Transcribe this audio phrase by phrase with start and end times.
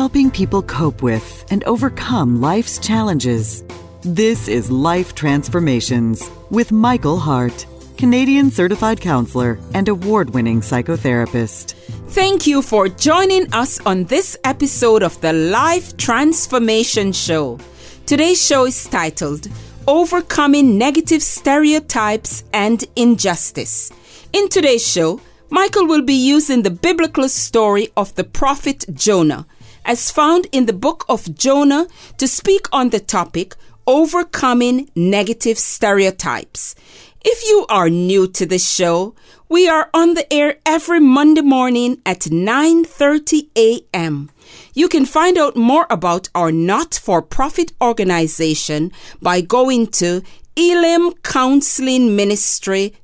[0.00, 3.62] helping people cope with and overcome life's challenges.
[4.00, 7.66] This is Life Transformations with Michael Hart,
[7.98, 11.74] Canadian certified counselor and award winning psychotherapist.
[12.16, 17.58] Thank you for joining us on this episode of the Life Transformation Show.
[18.06, 19.48] Today's show is titled
[19.86, 23.92] Overcoming Negative Stereotypes and Injustice.
[24.32, 25.20] In today's show,
[25.50, 29.44] Michael will be using the biblical story of the prophet Jonah,
[29.90, 33.56] as found in the book of Jonah, to speak on the topic
[33.88, 36.76] Overcoming Negative Stereotypes.
[37.24, 39.16] If you are new to the show,
[39.48, 44.30] we are on the air every Monday morning at 9:30 a.m.
[44.74, 50.22] You can find out more about our not-for-profit organization by going to
[50.54, 52.99] elimcounselingministry.com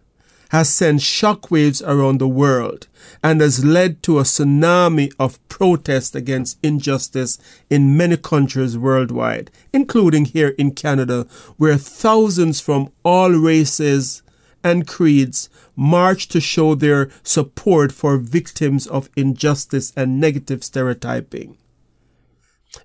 [0.50, 2.86] has sent shockwaves around the world
[3.22, 7.38] and has led to a tsunami of protest against injustice
[7.70, 14.22] in many countries worldwide, including here in Canada, where thousands from all races
[14.62, 21.56] and creeds march to show their support for victims of injustice and negative stereotyping.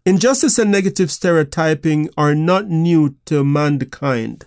[0.05, 4.45] Injustice and negative stereotyping are not new to mankind.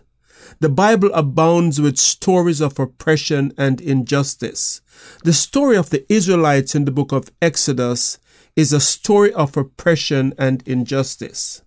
[0.60, 4.80] The Bible abounds with stories of oppression and injustice.
[5.24, 8.18] The story of the Israelites in the book of Exodus
[8.54, 11.62] is a story of oppression and injustice.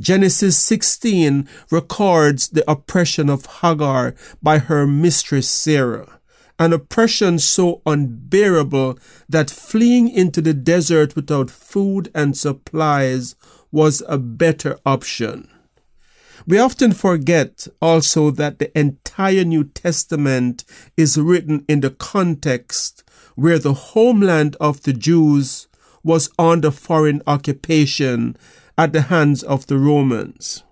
[0.00, 6.19] Genesis 16 records the oppression of Hagar by her mistress Sarah,
[6.60, 8.98] an oppression so unbearable
[9.28, 13.34] that fleeing into the desert without food and supplies
[13.72, 15.48] was a better option.
[16.46, 20.64] We often forget also that the entire New Testament
[20.98, 23.04] is written in the context
[23.36, 25.66] where the homeland of the Jews
[26.02, 28.36] was under foreign occupation
[28.76, 30.62] at the hands of the Romans.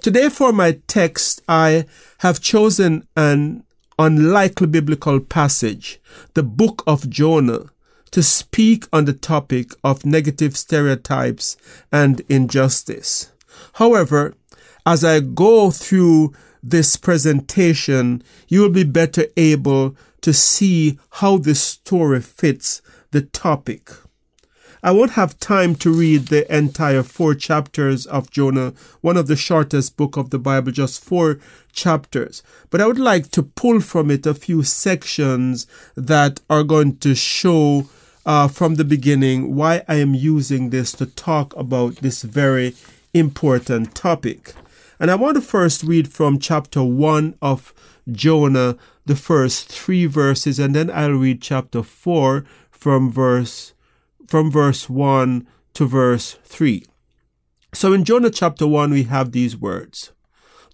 [0.00, 1.86] Today, for my text, I
[2.18, 3.64] have chosen an
[3.98, 6.00] unlikely biblical passage,
[6.34, 7.70] the book of Jonah,
[8.10, 11.56] to speak on the topic of negative stereotypes
[11.90, 13.32] and injustice.
[13.74, 14.34] However,
[14.86, 21.60] as I go through this presentation, you will be better able to see how this
[21.60, 23.90] story fits the topic.
[24.84, 29.34] I won't have time to read the entire four chapters of Jonah, one of the
[29.34, 31.38] shortest book of the Bible, just four
[31.72, 32.42] chapters.
[32.68, 37.14] But I would like to pull from it a few sections that are going to
[37.14, 37.88] show
[38.26, 42.74] uh, from the beginning why I am using this to talk about this very
[43.14, 44.52] important topic.
[45.00, 47.72] And I want to first read from chapter 1 of
[48.12, 53.72] Jonah, the first three verses, and then I'll read chapter 4 from verse
[54.26, 56.84] from verse 1 to verse 3.
[57.72, 60.12] So in Jonah chapter 1, we have these words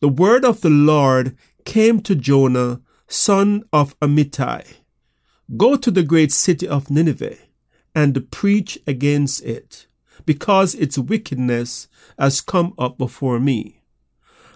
[0.01, 4.65] The word of the Lord came to Jonah, son of Amittai
[5.57, 7.39] Go to the great city of Nineveh
[7.95, 9.87] and preach against it,
[10.25, 11.89] because its wickedness
[12.19, 13.83] has come up before me.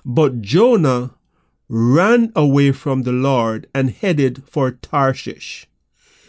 [0.04, 1.14] But Jonah
[1.68, 5.66] ran away from the Lord and headed for Tarshish.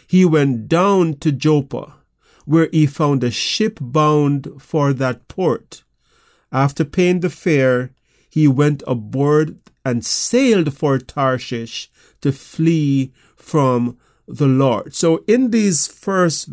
[0.08, 1.94] He went down to Joppa
[2.46, 5.82] where he found a ship bound for that port.
[6.50, 7.90] After paying the fare,
[8.30, 11.90] he went aboard and sailed for Tarshish
[12.22, 14.94] to flee from the Lord.
[14.94, 16.48] So in these first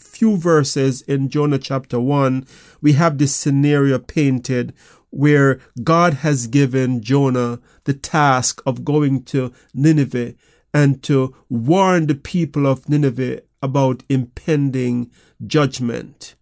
[0.00, 2.46] few, verses in Jonah chapter 1,
[2.80, 4.72] we have this scenario painted
[5.10, 10.34] where God has given Jonah the task of going to Nineveh
[10.72, 15.10] and to warn the people of Nineveh about impending
[15.46, 16.34] judgment.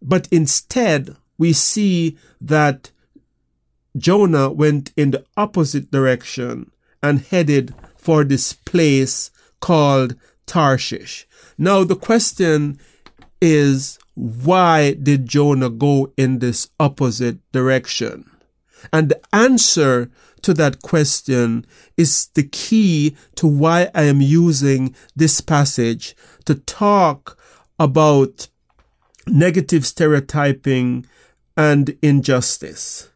[0.00, 2.90] But instead, we see that
[3.96, 6.70] Jonah went in the opposite direction
[7.02, 9.30] and headed for this place
[9.60, 10.16] called
[10.46, 11.26] Tarshish.
[11.58, 12.78] Now, the question
[13.40, 18.30] is why did Jonah go in this opposite direction?
[18.92, 20.10] And the answer
[20.42, 21.64] to that question
[21.96, 27.38] is the key to why I am using this passage to talk
[27.78, 28.48] about
[29.26, 31.06] negative stereotyping
[31.56, 33.10] and injustice.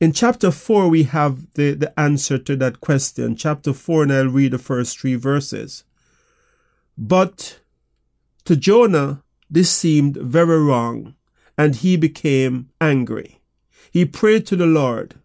[0.00, 3.34] In chapter 4, we have the, the answer to that question.
[3.34, 5.84] Chapter 4, and I'll read the first three verses.
[6.96, 7.60] But
[8.44, 11.14] to Jonah, this seemed very wrong,
[11.56, 13.40] and he became angry.
[13.90, 15.16] He prayed to the Lord,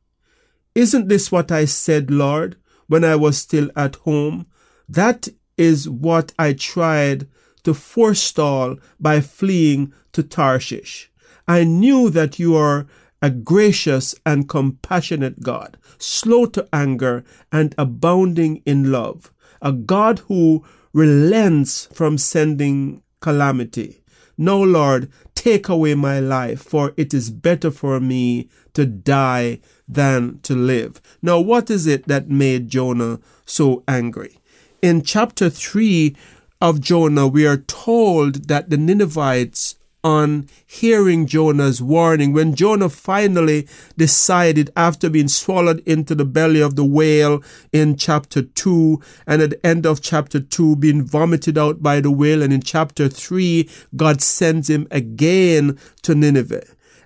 [0.73, 2.55] Isn't this what I said, Lord,
[2.87, 4.47] when I was still at home?
[4.89, 5.27] That
[5.57, 7.27] is what I tried
[7.63, 11.11] to forestall by fleeing to Tarshish.
[11.47, 12.87] I knew that you are
[13.21, 19.31] a gracious and compassionate God, slow to anger and abounding in love,
[19.61, 24.03] a God who relents from sending calamity.
[24.37, 30.39] No, Lord, take away my life, for it is better for me to die than
[30.43, 31.01] to live.
[31.21, 34.39] Now, what is it that made Jonah so angry?
[34.81, 36.15] In chapter 3
[36.63, 42.31] of Jonah, we are told that the Ninevites on hearing Jonah's warning.
[42.31, 43.67] When Jonah finally
[43.97, 47.43] decided, after being swallowed into the belly of the whale
[47.73, 52.11] in chapter 2, and at the end of chapter 2, being vomited out by the
[52.11, 56.63] whale, and in chapter 3, God sends him again to Nineveh.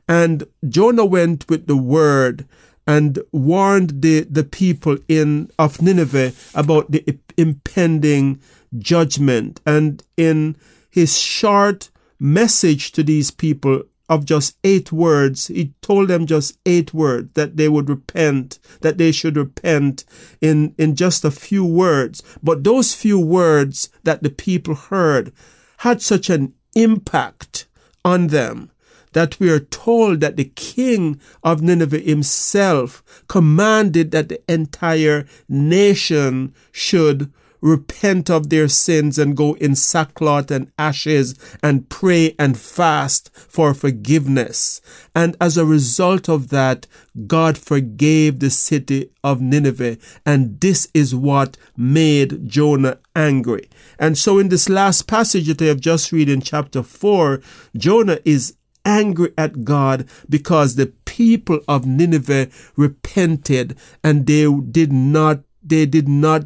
[0.08, 2.48] And Jonah went with the word
[2.86, 8.40] and warned the, the people in of Nineveh about the impending
[8.78, 9.62] judgment.
[9.66, 10.56] And in
[10.90, 15.48] his short message to these people of just eight words.
[15.48, 20.06] He told them just eight words that they would repent, that they should repent
[20.42, 22.24] in, in just a few words.
[22.42, 25.34] But those few words that the people heard
[25.78, 27.68] had such an impact
[28.06, 28.72] on them
[29.14, 36.54] that we are told that the king of Nineveh himself commanded that the entire nation
[36.72, 37.32] should
[37.62, 43.74] repent of their sins and go in sackcloth and ashes and pray and fast for
[43.74, 44.82] forgiveness.
[45.16, 46.88] And as a result of that,
[47.26, 49.98] God forgave the city of Nineveh.
[50.26, 53.70] And this is what made Jonah angry.
[54.00, 57.42] And so in this last passage that I have just read in chapter 4,
[57.76, 58.56] Jonah is
[58.86, 66.08] angry at God because the people of Nineveh repented and they did not they did
[66.08, 66.46] not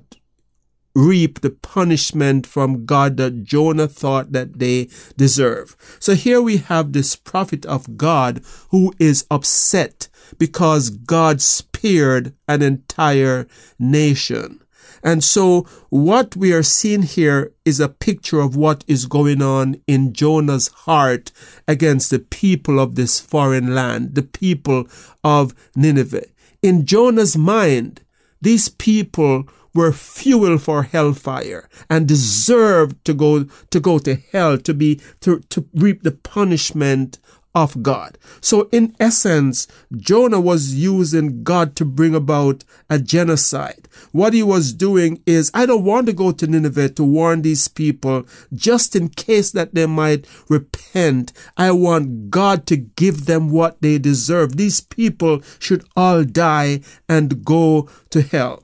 [0.94, 5.76] reap the punishment from God that Jonah thought that they deserve.
[6.00, 12.62] So here we have this prophet of God who is upset because God spared an
[12.62, 13.48] entire
[13.80, 14.62] nation.
[15.04, 19.82] And so what we are seeing here is a picture of what is going on
[19.88, 21.32] in Jonah's heart
[21.68, 24.88] against the people of this foreign land, the people
[25.24, 26.28] of Nineveh.
[26.62, 28.02] In Jonah's mind,
[28.42, 34.74] these people were fuel for hellfire and deserved to go to go to hell to
[34.74, 37.20] be to, to reap the punishment
[37.54, 38.18] of God.
[38.40, 43.88] So in essence, Jonah was using God to bring about a genocide.
[44.12, 47.68] What he was doing is, I don't want to go to Nineveh to warn these
[47.68, 48.24] people
[48.54, 51.34] just in case that they might repent.
[51.58, 54.56] I want God to give them what they deserve.
[54.56, 58.64] These people should all die and go to hell.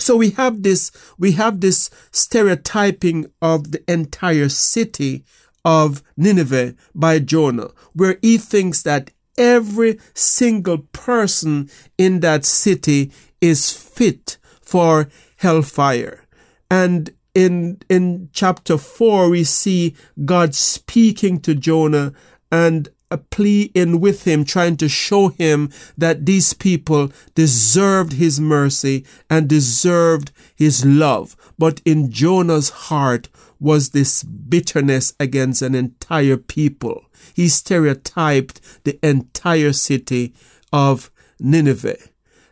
[0.00, 5.24] So we have this, we have this stereotyping of the entire city
[5.64, 13.72] of Nineveh by Jonah, where he thinks that every single person in that city is
[13.72, 16.24] fit for hellfire.
[16.70, 22.12] And in, in chapter four, we see God speaking to Jonah
[22.50, 28.40] and a plea in with him, trying to show him that these people deserved his
[28.40, 31.36] mercy and deserved his love.
[31.58, 37.04] But in Jonah's heart was this bitterness against an entire people.
[37.34, 40.34] He stereotyped the entire city
[40.72, 41.98] of Nineveh.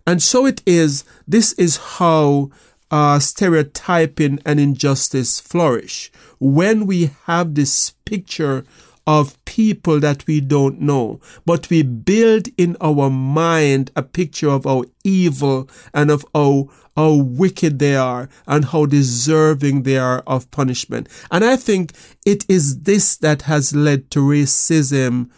[0.07, 2.51] And so it is, this is how
[2.91, 6.11] uh, stereotyping and injustice flourish.
[6.39, 8.65] When we have this picture
[9.09, 14.65] of people that we don't know, but we build in our mind a picture of
[14.65, 20.51] how evil and of how, how wicked they are and how deserving they are of
[20.51, 21.09] punishment.
[21.31, 21.95] And I think
[22.27, 25.31] it is this that has led to racism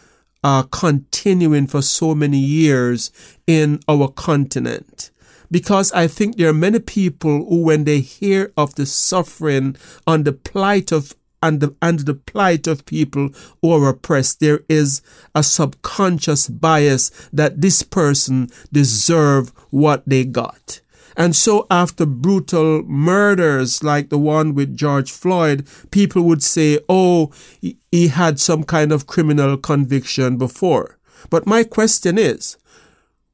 [0.43, 3.13] uh, continuing for so many years
[3.47, 5.13] in our continent
[5.51, 10.25] because I think there are many people who, when they hear of the suffering and
[10.25, 13.31] the plight of and the, and the plight of people
[13.63, 15.03] who are oppressed, there is
[15.35, 20.81] a subconscious bias that this person deserve what they got.
[21.17, 27.33] And so after brutal murders like the one with George Floyd, people would say, oh,
[27.61, 30.99] he had some kind of criminal conviction before.
[31.29, 32.57] But my question is,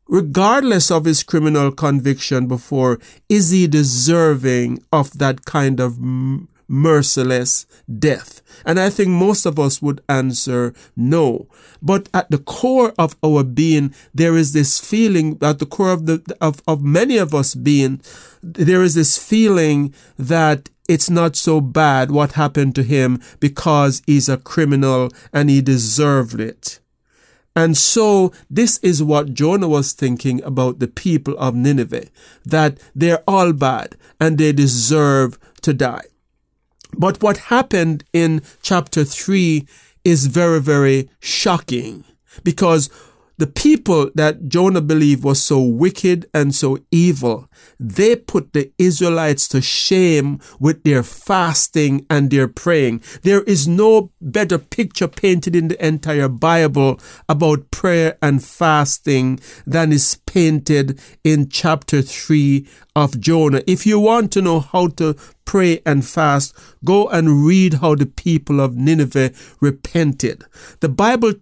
[0.09, 2.99] regardless of his criminal conviction before,
[3.29, 5.99] is he deserving of that kind of
[6.69, 7.67] merciless
[7.99, 8.43] death?
[8.65, 11.49] And I think most of us would answer no.
[11.83, 16.07] But at the core of our being, there is this feeling, at the core of
[16.07, 18.01] the, of, of many of us being,
[18.43, 24.29] there is this feeling that it's not so bad what happened to him because he's
[24.29, 26.81] a criminal and he deserved it.
[27.57, 32.09] And so this is what Jonah was thinking about the people of Nineveh,
[32.45, 36.05] that they're all bad and they deserve to die.
[36.99, 39.67] But what happened in chapter 3
[40.05, 42.05] is very, very shocking
[42.43, 42.89] because
[43.39, 49.47] the people that Jonah believed was so wicked and so evil, they put the Israelites
[49.49, 53.03] to shame with their fasting and their praying.
[53.23, 59.93] There is no better picture painted in the entire Bible about prayer and fasting than
[59.93, 63.63] is painted in chapter 3 of Jonah.
[63.67, 65.15] If you want to know how to
[65.45, 70.45] pray and fast, go and read how the people of Nineveh repented.
[70.81, 71.35] The Bible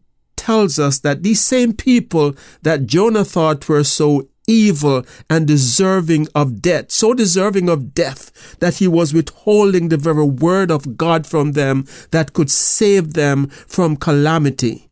[0.45, 6.61] tells us that these same people that Jonah thought were so evil and deserving of
[6.61, 11.53] death, so deserving of death that he was withholding the very word of God from
[11.53, 14.91] them that could save them from calamity.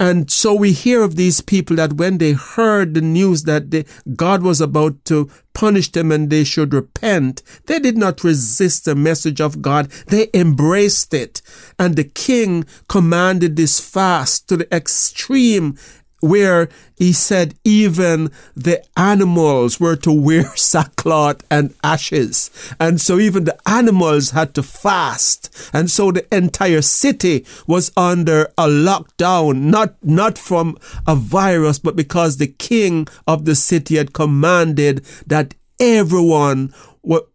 [0.00, 3.84] And so we hear of these people that when they heard the news that they,
[4.16, 8.94] God was about to punish them and they should repent, they did not resist the
[8.94, 9.90] message of God.
[10.06, 11.42] They embraced it.
[11.78, 15.76] And the king commanded this fast to the extreme
[16.20, 22.50] where he said even the animals were to wear sackcloth and ashes.
[22.78, 25.70] And so even the animals had to fast.
[25.72, 31.96] And so the entire city was under a lockdown, not, not from a virus, but
[31.96, 36.74] because the king of the city had commanded that everyone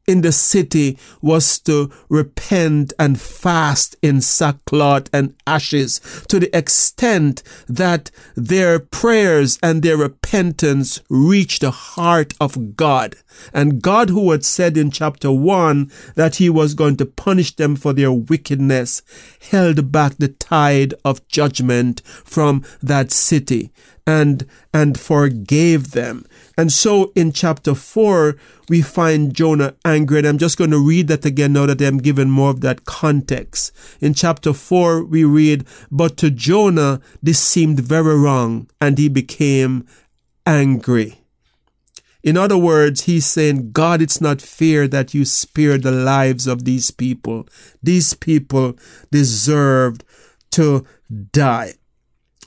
[0.07, 7.41] in the city was to repent and fast in sackcloth and ashes to the extent
[7.67, 13.15] that their prayers and their repentance reached the heart of God.
[13.53, 17.75] And God, who had said in chapter one that he was going to punish them
[17.75, 19.01] for their wickedness,
[19.49, 23.71] held back the tide of judgment from that city
[24.07, 26.25] and, and forgave them.
[26.57, 28.37] And so in chapter four,
[28.69, 30.19] we find Jonah angry.
[30.19, 32.85] And I'm just going to read that again now that I'm given more of that
[32.85, 33.71] context.
[34.01, 39.85] In chapter four, we read, But to Jonah, this seemed very wrong, and he became
[40.45, 41.21] angry.
[42.23, 46.65] In other words, he's saying, God, it's not fair that you spared the lives of
[46.65, 47.47] these people.
[47.83, 48.75] These people
[49.11, 50.03] deserved
[50.51, 50.87] to
[51.31, 51.75] die.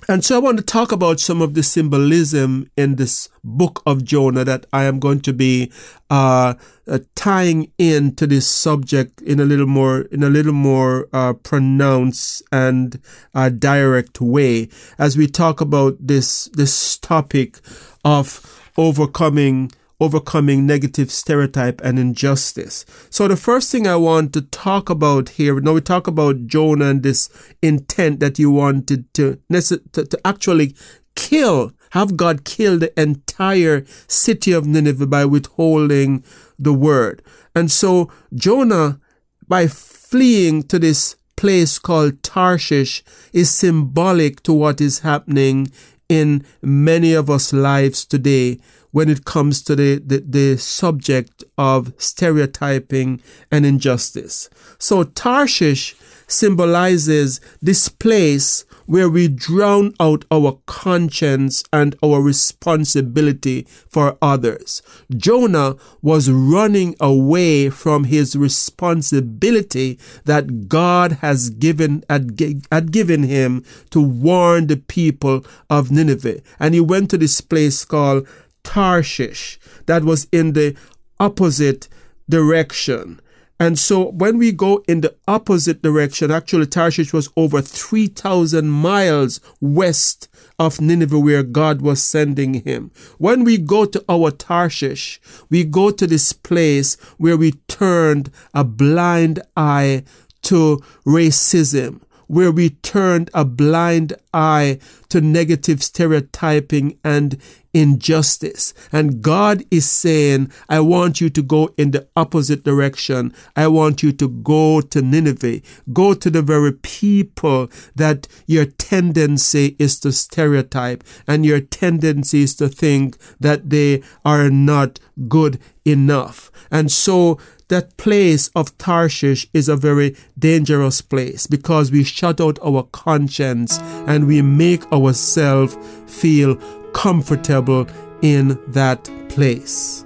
[0.07, 4.05] And so I want to talk about some of the symbolism in this book of
[4.05, 5.73] Jonah that I am going to be
[6.09, 6.55] uh,
[6.87, 12.43] uh, tying into this subject in a little more in a little more uh, pronounced
[12.53, 13.01] and
[13.35, 17.59] uh, direct way as we talk about this this topic
[18.05, 22.85] of overcoming overcoming negative stereotype and injustice.
[23.11, 26.87] So the first thing I want to talk about here, now we talk about Jonah
[26.87, 27.29] and this
[27.63, 30.77] intent that you wanted to, to, to actually
[31.17, 36.23] kill, have God kill the entire city of Nineveh by withholding
[36.59, 37.23] the word.
[37.55, 39.01] And so Jonah,
[39.49, 43.03] by fleeing to this place called Tarshish,
[43.33, 45.73] is symbolic to what is happening
[46.09, 48.59] in many of us lives today
[48.91, 54.49] when it comes to the, the, the subject of stereotyping and injustice.
[54.79, 55.95] So Tarshish
[56.27, 64.81] symbolizes this place where we drown out our conscience and our responsibility for others.
[65.15, 72.41] Jonah was running away from his responsibility that God has given had,
[72.73, 76.41] had given him to warn the people of Nineveh.
[76.59, 78.27] And he went to this place called
[78.65, 80.75] Tarshish that was in the
[81.21, 81.89] opposite
[82.27, 83.21] direction.
[83.61, 89.41] And so when we go in the opposite direction, actually Tarshish was over 3,000 miles
[89.61, 90.29] west
[90.61, 92.93] of Nineveh where God was sending him.
[93.19, 98.63] When we go to our Tarshish, we go to this place where we turned a
[98.63, 100.05] blind eye
[100.43, 107.39] to racism, where we turned a blind eye to negative stereotyping and
[107.75, 108.73] injustice.
[108.93, 113.35] And God is saying, I want you to go in the opposite direction.
[113.57, 115.61] I want you to go to Nineveh.
[115.93, 122.55] Go to the very people that your tendency is to stereotype and your tendency is
[122.57, 126.51] to think that they are not good enough.
[126.71, 132.59] And so that place of Tarshish is a very dangerous place because we shut out
[132.65, 136.57] our conscience and we make ourselves feel
[136.93, 137.87] comfortable
[138.23, 140.05] in that place.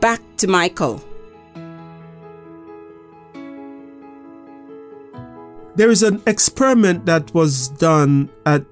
[0.00, 1.02] Back to Michael.
[5.74, 8.64] There is an experiment that was done at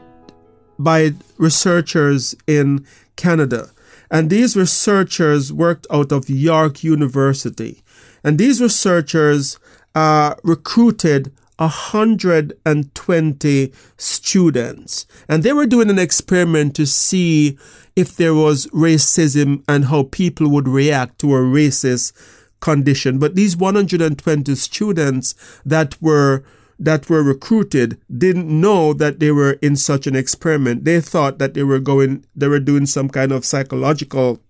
[0.78, 3.70] by researchers in Canada.
[4.10, 7.82] And these researchers worked out of York University.
[8.24, 9.58] And these researchers
[9.94, 15.06] uh, recruited 120 students.
[15.28, 17.58] And they were doing an experiment to see
[17.94, 22.12] if there was racism and how people would react to a racist
[22.60, 23.18] condition.
[23.18, 26.44] But these 120 students that were
[26.80, 30.84] that were recruited didn't know that they were in such an experiment.
[30.84, 34.40] They thought that they were going, they were doing some kind of psychological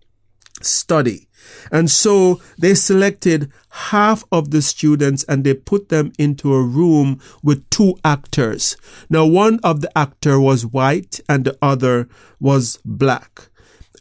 [0.62, 1.26] study.
[1.72, 7.20] And so they selected half of the students and they put them into a room
[7.42, 8.76] with two actors.
[9.08, 12.08] Now, one of the actor was white and the other
[12.38, 13.49] was black.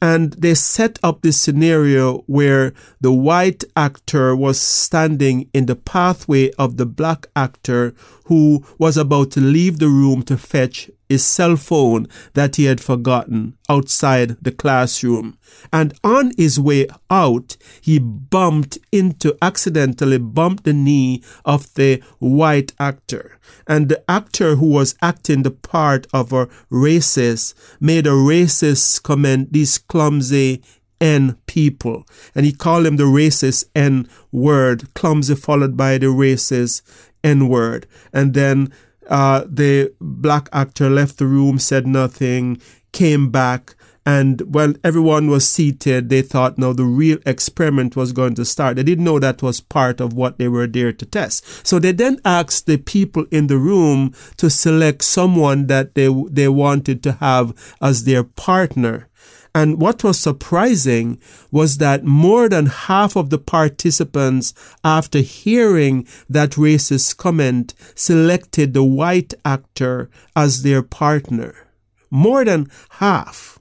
[0.02, 6.52] And they set up this scenario where the white actor was standing in the pathway
[6.54, 7.94] of the black actor
[8.26, 12.80] who was about to leave the room to fetch his cell phone that he had
[12.80, 15.38] forgotten outside the classroom.
[15.74, 22.74] And on his way out, he bumped into, accidentally bumped the knee of the white
[22.80, 23.40] actor.
[23.68, 29.52] And the actor who was acting the part of a racist made a racist comment,
[29.52, 30.62] these clumsy
[31.02, 32.06] N people.
[32.36, 36.82] And he called him the racist N word, clumsy followed by the racist
[37.24, 37.88] N word.
[38.14, 38.72] And then
[39.10, 43.76] uh, the black actor left the room, said nothing, came back.
[44.06, 48.78] And when everyone was seated, they thought now the real experiment was going to start.
[48.78, 51.68] They didn't know that was part of what they were there to test.
[51.68, 56.48] So they then asked the people in the room to select someone that they, they
[56.48, 59.09] wanted to have as their partner.
[59.54, 61.20] And what was surprising
[61.52, 68.84] was that more than half of the participants, after hearing that racist comment, selected the
[68.84, 71.68] white actor as their partner.
[72.12, 73.60] More than half.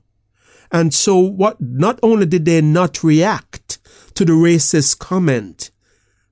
[0.70, 3.79] And so what, not only did they not react
[4.14, 5.70] to the racist comment,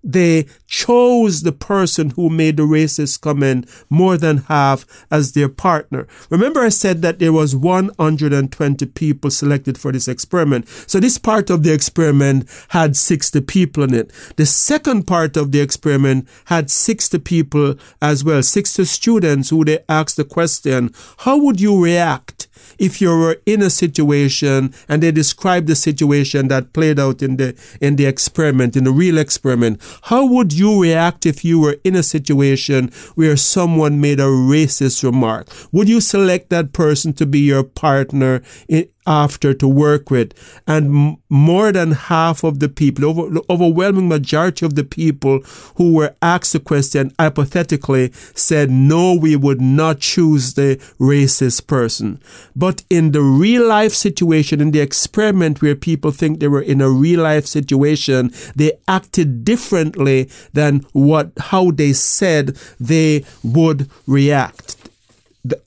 [0.06, 6.06] they chose the person who made the racist comment more than half as their partner.
[6.30, 10.68] Remember I said that there was 120 people selected for this experiment.
[10.86, 14.12] So this part of the experiment had 60 people in it.
[14.36, 19.80] The second part of the experiment had 60 people as well, 60 students who they
[19.88, 22.46] asked the question, how would you react
[22.78, 27.36] if you were in a situation and they described the situation that played out in
[27.36, 31.76] the in the experiment in the real experiment how would you react if you were
[31.84, 35.48] in a situation where someone made a racist remark?
[35.72, 40.32] Would you select that person to be your partner in, after to work with.
[40.66, 45.40] And more than half of the people, over, overwhelming majority of the people
[45.76, 52.20] who were asked the question hypothetically said, no, we would not choose the racist person.
[52.54, 56.80] But in the real life situation, in the experiment where people think they were in
[56.80, 64.75] a real life situation, they acted differently than what, how they said they would react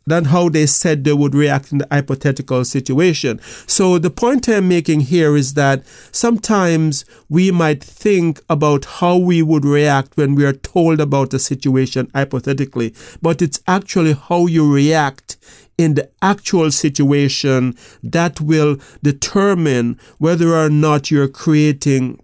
[0.10, 3.40] than how they said they would react in the hypothetical situation.
[3.68, 9.42] So the point I'm making here is that sometimes we might think about how we
[9.42, 14.72] would react when we are told about a situation hypothetically, but it's actually how you
[14.72, 15.38] react
[15.78, 22.20] in the actual situation that will determine whether or not you're creating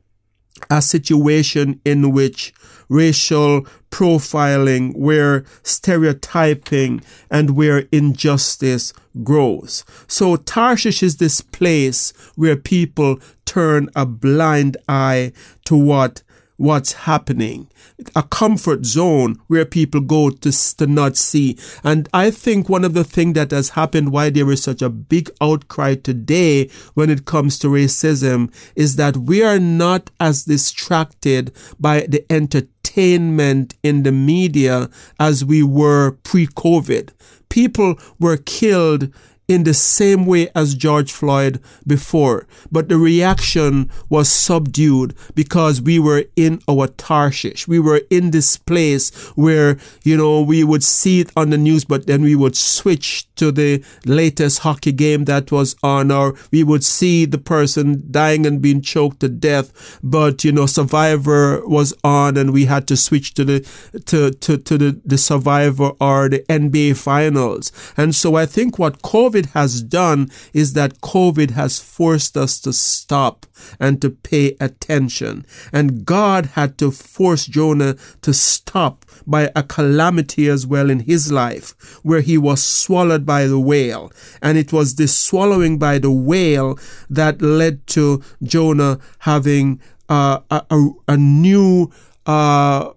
[0.70, 2.54] a situation in which
[2.90, 8.92] racial profiling, where stereotyping, and where injustice
[9.24, 9.86] grows.
[10.08, 15.32] So Tarshish is this place where people turn a blind eye
[15.66, 16.24] to what
[16.58, 17.70] what's happening
[18.16, 21.58] a comfort zone where people go to, to not see.
[21.84, 24.90] And I think one of the things that has happened why there is such a
[24.90, 31.54] big outcry today when it comes to racism is that we are not as distracted
[31.80, 34.90] by the entertainment in the media
[35.20, 37.12] as we were pre-COVID.
[37.50, 39.14] People were killed
[39.48, 46.00] in the same way as George Floyd before, but the reaction was subdued because we
[46.00, 47.68] were in our Tarshish.
[47.68, 51.86] We were in this place where, you know, we would see it on the news,
[51.86, 56.64] but then we would switch to the latest hockey game that was on, or we
[56.64, 61.94] would see the person dying and being choked to death, but, you know, Survivor was
[62.04, 63.60] on and we had to switch to the,
[64.06, 67.72] to, to, to the, the Survivor or the NBA finals.
[67.98, 72.60] And so I think what COVID COVID has done is that COVID has forced us
[72.60, 73.46] to stop
[73.80, 75.46] and to pay attention.
[75.74, 81.32] And God had to force Jonah to stop by a calamity as well in his
[81.32, 84.12] life, where he was swallowed by the whale.
[84.42, 86.78] And it was this swallowing by the whale
[87.10, 91.92] that led to Jonah having uh, a, a, a, new
[92.26, 92.92] uh,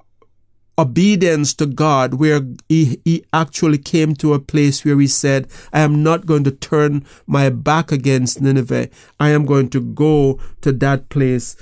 [0.79, 5.81] obedience to God, where he, he actually came to a place where he said, I
[5.81, 8.89] am not going to turn my back against Nineveh.
[9.19, 11.57] I am going to go to that place,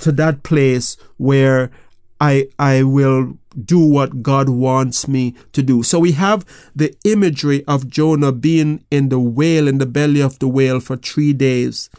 [0.00, 1.70] to that place where
[2.20, 5.82] I, I will do what God wants me to do.
[5.82, 10.38] So we have the imagery of Jonah being in the whale, in the belly of
[10.38, 11.90] the whale for three days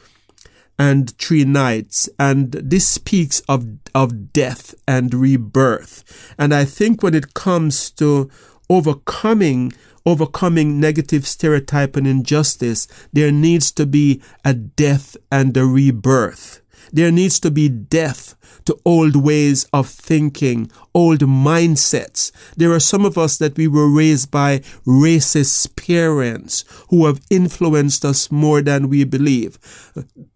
[0.80, 2.10] and three nights.
[2.20, 6.34] And this speaks of, of death and rebirth.
[6.38, 8.30] And I think when it comes to
[8.70, 9.74] overcoming
[10.08, 16.62] overcoming negative stereotype and injustice, there needs to be a death and a rebirth.
[16.94, 22.32] There needs to be death to old ways of thinking, old mindsets.
[22.56, 28.04] There are some of us that we were raised by racist parents who have influenced
[28.04, 29.60] us more than we believe.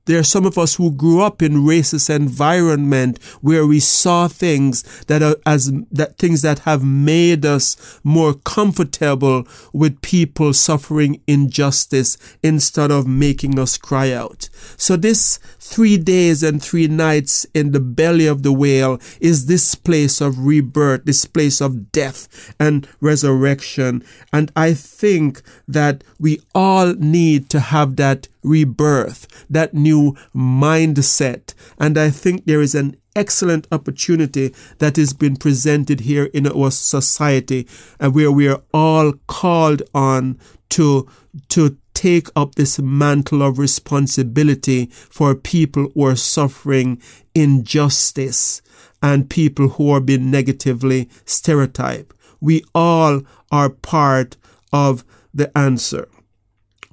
[0.06, 4.84] There are some of us who grew up in racist environment where we saw things
[5.06, 12.18] that are as that things that have made us more comfortable with people suffering injustice
[12.44, 14.50] instead of making us cry out.
[14.76, 19.76] So this three days and three nights in the belly of the whale is this
[19.76, 24.04] place of rebirth, this place of death and resurrection.
[24.34, 31.54] And I think that we all need to have that rebirth, that new mindset.
[31.78, 36.72] And I think there is an excellent opportunity that has been presented here in our
[36.72, 37.68] society
[38.00, 41.08] and uh, where we are all called on to
[41.50, 47.00] to take up this mantle of responsibility for people who are suffering
[47.36, 48.60] injustice
[49.04, 52.16] and people who are being negatively stereotyped.
[52.40, 54.36] We all are part
[54.74, 56.08] of the answer.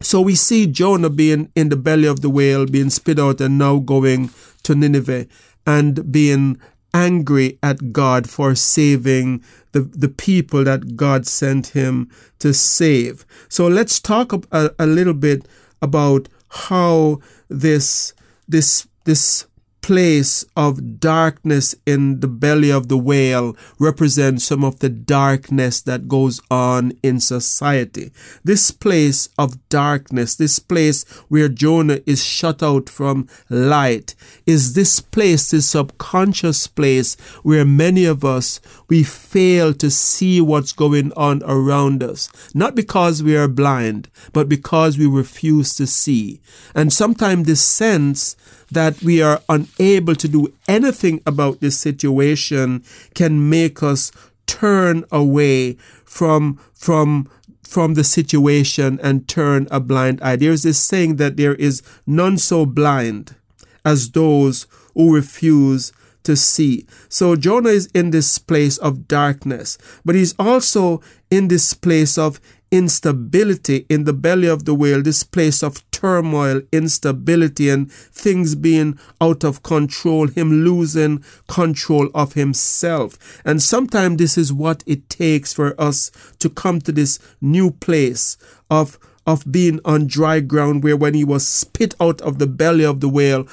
[0.02, 3.56] So we see Jonah being in the belly of the whale, being spit out, and
[3.56, 4.28] now going
[4.64, 5.26] to Nineveh
[5.66, 6.60] and being
[6.94, 13.26] angry at God for saving the, the people that God sent him to save.
[13.48, 15.46] So let's talk a, a little bit
[15.82, 18.14] about how this
[18.48, 19.46] this this
[19.80, 26.08] place of darkness in the belly of the whale represents some of the darkness that
[26.08, 28.10] goes on in society.
[28.44, 34.14] This place of darkness, this place where Jonah is shut out from light,
[34.46, 40.72] is this place, this subconscious place where many of us, we fail to see what's
[40.72, 42.28] going on around us.
[42.54, 46.40] Not because we are blind, but because we refuse to see.
[46.74, 48.36] And sometimes this sense
[48.70, 52.82] that we are unable to do anything about this situation
[53.14, 54.12] can make us
[54.46, 57.28] turn away from from
[57.62, 60.36] from the situation and turn a blind eye.
[60.36, 63.36] There's this saying that there is none so blind
[63.84, 65.92] as those who refuse
[66.24, 66.86] to see.
[67.08, 72.40] So Jonah is in this place of darkness, but he's also in this place of
[72.70, 78.98] instability in the belly of the whale, this place of turmoil, instability, and things being
[79.20, 83.40] out of control, him losing control of himself.
[83.44, 88.36] And sometimes this is what it takes for us to come to this new place
[88.70, 92.82] of of being on dry ground, where when he was spit out of the belly
[92.82, 93.46] of the whale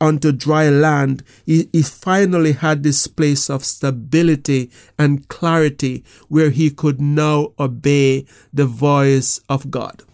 [0.00, 6.70] onto dry land, he, he finally had this place of stability and clarity where he
[6.70, 10.04] could now obey the voice of God.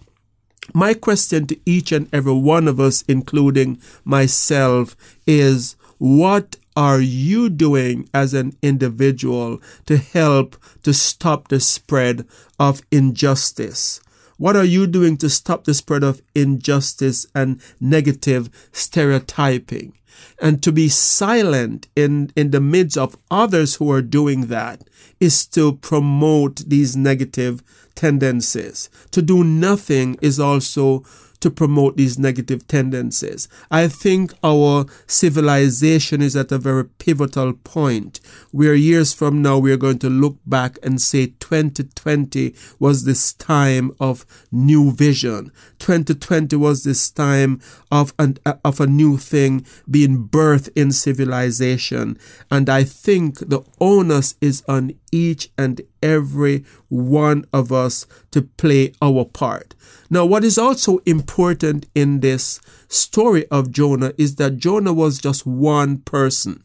[0.73, 7.51] My question to each and every one of us, including myself, is what are you
[7.51, 12.27] doing as an individual to help to stop the spread
[12.59, 14.01] of injustice?
[14.37, 19.95] What are you doing to stop the spread of injustice and negative stereotyping?
[20.41, 24.89] And to be silent in, in the midst of others who are doing that
[25.21, 27.63] is to promote these negative
[27.95, 28.91] tendencies.
[29.13, 31.05] To do nothing is also
[31.41, 33.49] to promote these negative tendencies.
[33.71, 38.21] I think our civilization is at a very pivotal point
[38.51, 43.33] where years from now we are going to look back and say 2020 was this
[43.33, 45.51] time of new vision.
[45.79, 52.19] 2020 was this time of an, of a new thing being birthed in civilization.
[52.51, 58.93] And I think the onus is on each and every one of us to play
[59.01, 59.77] our part.
[60.11, 65.47] Now, what is also important in this story of Jonah is that Jonah was just
[65.47, 66.65] one person.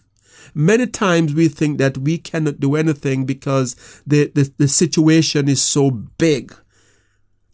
[0.56, 3.76] Many times we think that we cannot do anything because
[4.08, 6.54] the, the, the situation is so big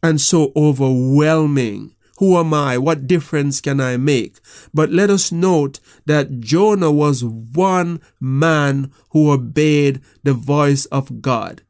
[0.01, 1.94] and so overwhelming.
[2.17, 2.77] Who am I?
[2.77, 4.39] What difference can I make?
[4.73, 11.61] But let us note that Jonah was one man who obeyed the voice of God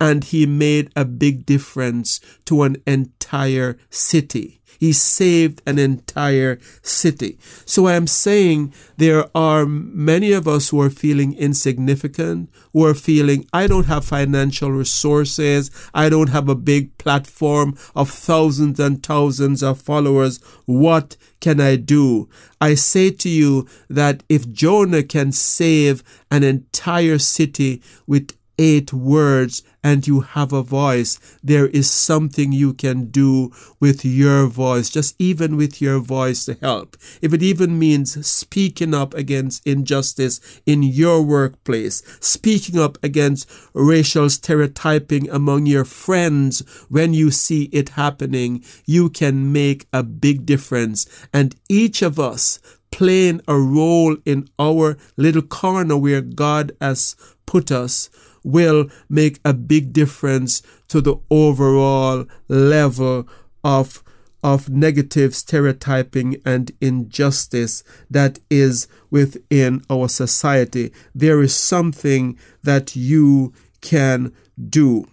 [0.00, 4.60] and he made a big difference to an entire city.
[4.78, 7.38] He saved an entire city.
[7.64, 13.46] So I'm saying there are many of us who are feeling insignificant, who are feeling,
[13.52, 15.70] I don't have financial resources.
[15.94, 20.40] I don't have a big platform of thousands and thousands of followers.
[20.66, 22.28] What can I do?
[22.60, 29.62] I say to you that if Jonah can save an entire city with eight words
[29.82, 35.14] and you have a voice, there is something you can do with your voice, just
[35.18, 36.96] even with your voice to help.
[37.22, 44.28] If it even means speaking up against injustice in your workplace, speaking up against racial
[44.28, 51.06] stereotyping among your friends when you see it happening, you can make a big difference.
[51.32, 52.58] And each of us
[52.90, 57.14] playing a role in our little corner where God has
[57.44, 58.10] put us
[58.46, 63.28] will make a big difference to the overall level
[63.64, 64.02] of
[64.42, 70.92] of negative stereotyping and injustice that is within our society.
[71.12, 74.32] There is something that you can
[74.68, 75.08] do.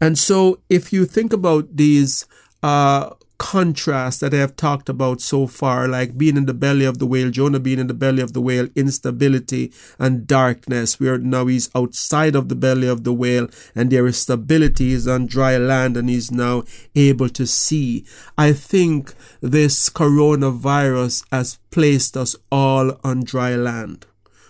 [0.00, 2.26] And so, if you think about these
[2.62, 6.98] uh, contrast that I have talked about so far, like being in the belly of
[6.98, 11.46] the whale, Jonah being in the belly of the whale, instability and darkness, where now
[11.46, 15.56] he's outside of the belly of the whale and there is stability, he's on dry
[15.56, 18.04] land and he's now able to see.
[18.38, 24.06] I think this coronavirus has placed us all on dry land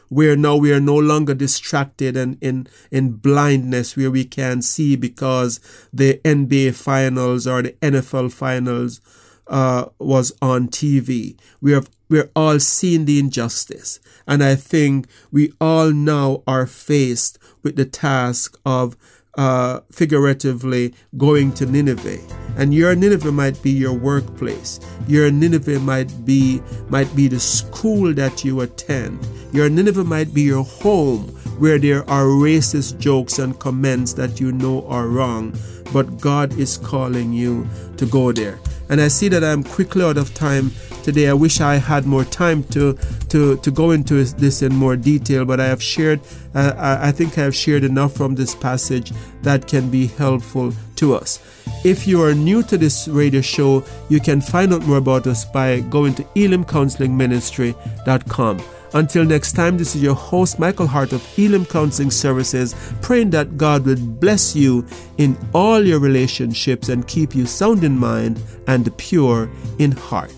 [0.09, 4.97] where now we are no longer distracted and in, in blindness where we can't see
[4.97, 5.61] because
[5.93, 9.01] the NBA finals or the NFL finals
[9.47, 11.37] uh, was on TV.
[11.61, 13.99] We have we're all seeing the injustice.
[14.27, 18.97] And I think we all now are faced with the task of
[19.37, 22.19] uh, figuratively going to Nineveh.
[22.57, 24.79] And your Nineveh might be your workplace.
[25.09, 29.27] Your Nineveh might be might be the school that you attend.
[29.53, 34.53] Your Nineveh might be your home where there are racist jokes and comments that you
[34.53, 35.57] know are wrong,
[35.93, 37.67] but God is calling you
[37.97, 38.59] to go there.
[38.89, 40.71] And I see that I'm quickly out of time
[41.05, 41.29] today.
[41.29, 45.45] I wish I had more time to to to go into this in more detail,
[45.45, 46.21] but I have shared.
[46.55, 49.13] Uh, I think I have shared enough from this passage
[49.43, 51.39] that can be helpful to us.
[51.85, 55.45] If you are new to this radio show, you can find out more about us
[55.45, 58.61] by going to elimcounselingministry.com.
[58.95, 63.59] Until next time, this is your host, Michael Hart of Elim Counseling Services, praying that
[63.59, 64.87] God would bless you
[65.19, 70.33] in all your relationships and keep you sound in mind and pure in heart.